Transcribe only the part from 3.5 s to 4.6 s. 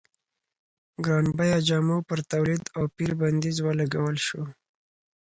ولګول شو.